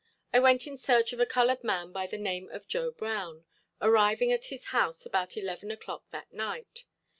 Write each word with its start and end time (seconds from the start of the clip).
I 0.33 0.39
went 0.39 0.65
in 0.65 0.79
search 0.79 1.13
of 1.13 1.19
a 1.19 1.27
colored 1.27 1.63
man 1.63 1.91
by 1.91 2.07
the 2.07 2.17
name 2.17 2.49
of 2.49 2.67
Joe 2.67 2.89
Brown, 2.91 3.45
arriving 3.79 4.31
at 4.31 4.45
his 4.45 4.69
house 4.73 5.05
about 5.05 5.37
eleven 5.37 5.69
o'clock 5.69 6.05
that 6.09 6.33
night. 6.33 6.85